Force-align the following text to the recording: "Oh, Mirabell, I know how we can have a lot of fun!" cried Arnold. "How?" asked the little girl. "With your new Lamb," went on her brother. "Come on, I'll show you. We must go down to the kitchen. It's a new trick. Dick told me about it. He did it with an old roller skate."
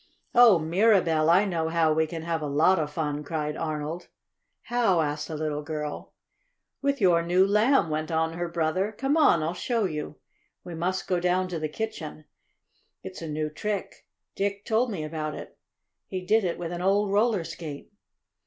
"Oh, 0.33 0.57
Mirabell, 0.57 1.29
I 1.29 1.45
know 1.45 1.69
how 1.69 1.93
we 1.93 2.07
can 2.07 2.23
have 2.23 2.41
a 2.41 2.47
lot 2.47 2.79
of 2.79 2.91
fun!" 2.91 3.23
cried 3.23 3.55
Arnold. 3.55 4.07
"How?" 4.63 4.99
asked 5.01 5.27
the 5.27 5.35
little 5.35 5.61
girl. 5.61 6.15
"With 6.81 6.99
your 6.99 7.21
new 7.21 7.45
Lamb," 7.45 7.91
went 7.91 8.09
on 8.09 8.33
her 8.33 8.47
brother. 8.47 8.91
"Come 8.93 9.15
on, 9.15 9.43
I'll 9.43 9.53
show 9.53 9.85
you. 9.85 10.15
We 10.63 10.73
must 10.73 11.07
go 11.07 11.19
down 11.19 11.49
to 11.49 11.59
the 11.59 11.69
kitchen. 11.69 12.25
It's 13.03 13.21
a 13.21 13.29
new 13.29 13.51
trick. 13.51 14.07
Dick 14.35 14.65
told 14.65 14.89
me 14.89 15.03
about 15.03 15.35
it. 15.35 15.55
He 16.07 16.25
did 16.25 16.45
it 16.45 16.57
with 16.57 16.71
an 16.71 16.81
old 16.81 17.11
roller 17.11 17.43
skate." 17.43 17.91